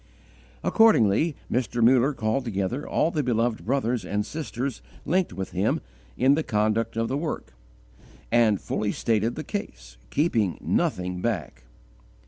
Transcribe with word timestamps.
Accordingly 0.63 1.35
Mr. 1.51 1.83
Muller 1.83 2.11
called 2.13 2.43
together 2.43 2.89
all 2.89 3.11
the 3.11 3.21
beloved 3.21 3.63
brothers 3.63 4.03
and 4.03 4.25
sisters 4.25 4.81
linked 5.05 5.31
with 5.31 5.51
him 5.51 5.79
in 6.17 6.33
the 6.33 6.41
conduct 6.41 6.97
of 6.97 7.07
the 7.07 7.15
work, 7.17 7.53
and 8.31 8.59
fully 8.59 8.91
stated 8.93 9.35
the 9.35 9.43
case, 9.43 9.97
keeping 10.09 10.57
nothing 10.59 11.21
back. 11.21 11.65